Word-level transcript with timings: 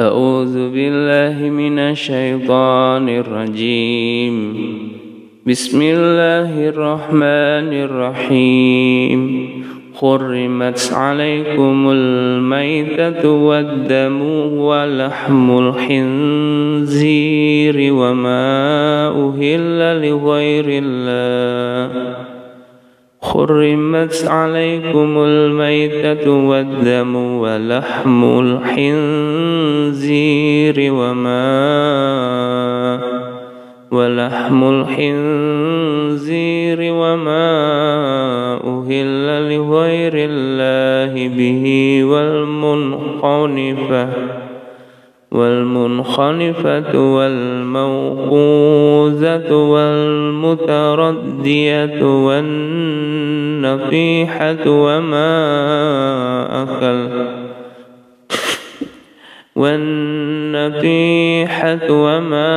أعوذ 0.00 0.70
بالله 0.72 1.50
من 1.50 1.78
الشيطان 1.78 3.08
الرجيم. 3.08 4.34
بسم 5.46 5.82
الله 5.82 6.68
الرحمن 6.68 7.72
الرحيم. 7.84 9.50
حرمت 9.94 10.90
عليكم 10.92 11.90
الميتة 11.90 13.30
والدم 13.30 14.22
ولحم 14.56 15.58
الخنزير 15.58 16.96
وما 17.92 19.08
أهل 19.08 20.08
لغير 20.08 20.64
الله. 20.68 22.29
حرمت 23.22 24.24
عليكم 24.26 25.18
الميتة 25.18 26.30
والدم 26.30 27.16
ولحم 27.16 28.38
الخنزير 28.38 29.72
وما 30.92 31.50
ولحم 33.90 34.64
الخنزير 34.64 35.82
وما 36.92 37.50
أهل 38.64 39.54
لغير 39.54 40.12
الله 40.14 41.28
به 41.28 41.64
والمنخنفة 42.04 44.08
والمنخنفة 45.30 47.14
والموقوذة 47.14 48.40
والمتردية 49.54 51.04
والنفيحة 52.26 53.60
وما 54.66 55.32
أكل 56.62 57.08
والنفيحة 60.50 61.90
وما 61.90 62.50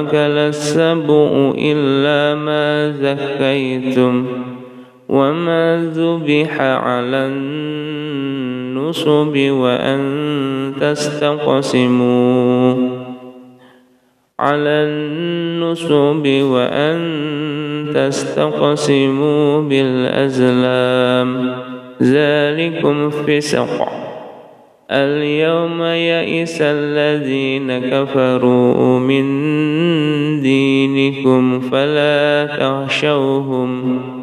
أكل 0.00 0.38
السبع 0.38 1.52
إلا 1.58 2.34
ما 2.34 2.90
زكيتم 2.90 4.26
وما 5.08 5.90
ذبح 5.94 6.60
على 6.60 7.26
النصب 8.90 9.36
وأن 9.36 10.00
تستقسموا 10.80 12.74
على 14.40 14.68
النصب 14.68 16.26
وأن 16.26 16.98
تستقسموا 17.94 19.62
بالأزلام. 19.62 21.54
ذلكم 22.02 23.10
فسق. 23.10 23.88
اليوم 24.90 25.82
يئس 25.82 26.58
الذين 26.60 27.78
كفروا 27.78 28.98
من 28.98 29.24
دينكم 30.42 31.60
فلا 31.60 32.46
تخشوهم. 32.60 34.19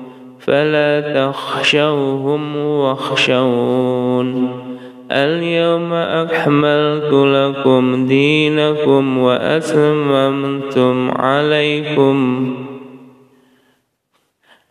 فلا 0.47 1.01
تخشوهم 1.15 2.55
واخشون. 2.55 4.49
اليوم 5.11 5.93
أكملت 5.93 7.13
لكم 7.13 8.05
دينكم 8.07 9.17
وأتممتم 9.17 11.11
عليكم. 11.11 12.47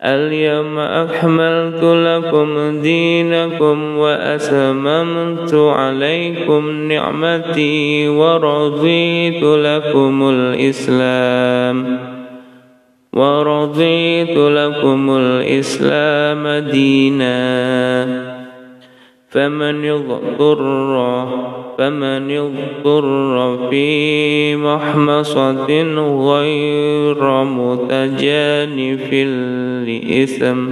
اليوم 0.03 0.79
أكملت 0.79 1.83
لكم 1.83 2.81
دينكم 2.81 3.97
وأتممت 3.97 5.53
عليكم 5.53 6.69
نعمتي 6.69 8.07
ورضيت 8.09 9.43
لكم 9.43 10.29
الإسلام. 10.29 12.16
ورضيت 13.17 14.37
لكم 14.37 15.17
الإسلام 15.17 16.69
ديناً. 16.71 18.37
فمن 19.29 19.85
يضطر 19.85 21.27
فمن 21.77 22.29
يضطر 22.29 23.57
في 23.69 24.55
محمصة 24.55 25.67
غير 26.31 27.43
متجانف 27.43 29.13
لإثم 29.87 30.67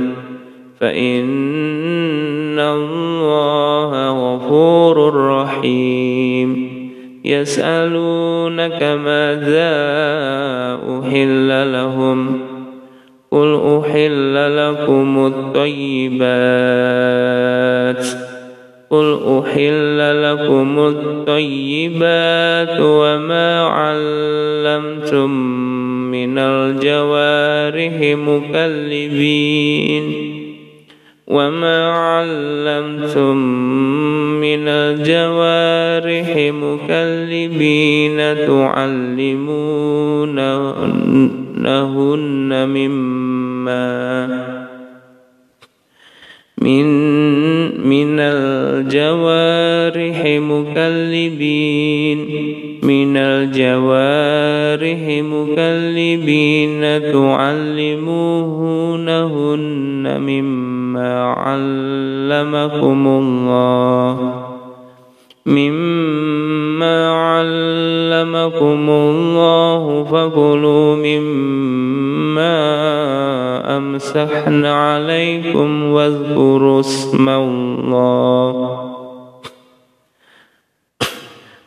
فإن 0.79 2.59
الله 2.59 4.09
غفور 4.09 5.13
رحيم. 5.27 6.75
يسألونك 7.25 8.83
ماذا 8.83 9.75
أحل 10.89 11.73
لهم؟ 11.73 11.84
أحل 13.85 14.57
لكم 14.57 15.27
الطيبات 15.27 16.25
قل 18.89 19.19
أحل 19.39 20.23
لكم 20.23 20.79
الطيبات 20.79 22.79
وما 22.81 23.61
علمتم 23.61 25.29
من 26.11 26.37
الجوارح 26.37 28.17
مكلبين 28.17 30.03
وما 31.27 31.91
علمتم 31.91 33.37
من 34.41 34.67
الجوارح 34.67 36.51
مكلبين 36.53 38.17
تعلمونهن 38.47 39.65
من 46.65 46.85
من 47.87 48.19
الجوارح 48.19 50.25
مكلبين. 50.25 52.19
من 52.83 53.17
الجوارح 53.17 55.23
مكلبين 55.23 56.81
تعلموهنهن 57.11 58.05
مما 60.21 61.23
علمكم 61.23 63.07
الله. 63.07 64.45
مما 65.45 67.09
علمكم 67.09 68.89
الله 68.89 70.03
فكلوا 70.03 70.95
مما 70.95 72.65
أمسحن 73.77 74.65
عليكم 74.65 75.34
واذكروا 76.05 76.79
اسم 76.79 77.29
الله. 77.29 78.81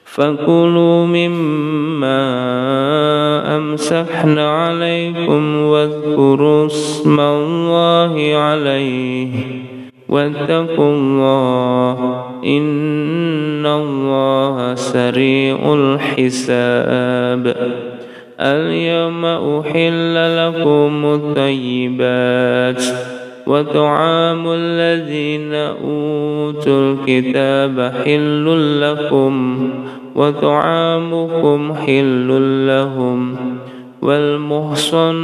فكلوا 0.05 1.07
مما 1.07 2.23
أمسحن 3.57 4.39
عليكم 4.39 5.57
واذكروا 5.57 6.67
اسم 6.67 7.21
الله 7.21 8.35
عليه. 8.35 9.33
واتقوا 10.09 10.93
الله 10.95 12.25
إن 12.45 13.67
الله 13.67 14.75
سريع 14.75 15.75
الحساب. 15.75 17.57
اليوم 18.41 19.25
أحل 19.25 20.15
لكم 20.15 21.05
الطيبات. 21.05 22.85
وطعام 23.49 24.45
الذين 24.49 25.55
أوتوا 25.55 26.93
الكتاب 26.93 27.93
حل 28.05 28.81
لكم 28.81 29.69
وطعامكم 30.15 31.75
حل 31.75 32.29
لهم 32.67 33.37
والمحصنات 34.03 35.19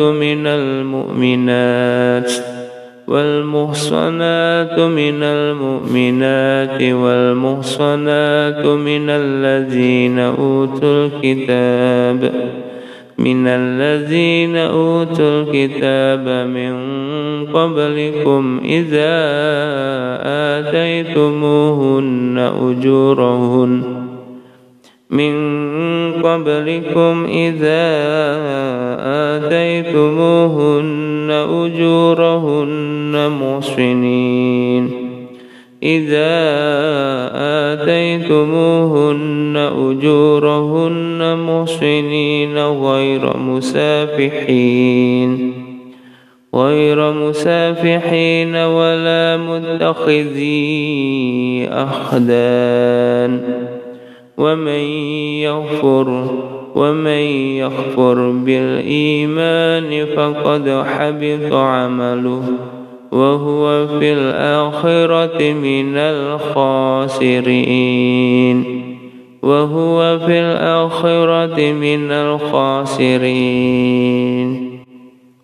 من 0.00 0.46
المؤمنات 0.46 2.32
والمحصنات 3.08 4.78
من 4.78 5.22
المؤمنات 5.22 6.82
والمحصنات 6.82 8.66
من 8.66 9.10
الذين 9.10 10.18
أوتوا 10.18 11.06
الكتاب 11.06 12.49
من 13.20 13.46
الذين 13.46 14.56
أوتوا 14.56 15.42
الكتاب 15.42 16.48
من 16.48 16.74
قبلكم 17.52 18.60
إذا 18.64 19.16
آتيتموهن 20.58 22.38
أجورهن 22.38 23.82
من 25.10 25.32
قبلكم 26.22 27.26
إذا 27.28 27.86
آتيتموهن 29.36 31.30
أجورهن 31.30 33.12
محصنين 33.40 34.99
إذا 35.82 36.40
آتيتموهن 37.72 39.56
أجورهن 39.56 41.38
محسنين 41.38 42.58
غير 42.58 43.36
مسافحين 43.36 45.30
غير 46.54 47.12
مسافحين 47.12 48.56
ولا 48.56 49.36
متخذي 49.36 50.58
أخدان. 51.70 53.40
ومن 54.38 54.82
يغفر 55.44 56.08
ومن 56.74 57.22
يغفر 57.60 58.30
بالإيمان 58.30 60.06
فقد 60.16 60.84
حبط 60.86 61.52
عمله. 61.52 62.42
وهو 63.12 63.86
في 63.86 64.12
الآخرة 64.12 65.52
من 65.52 65.96
الخاسرين. 65.96 67.50
وهو 69.42 70.18
في 70.18 70.40
الآخرة 70.40 71.72
من 71.72 72.10
الخاسرين. 72.10 73.10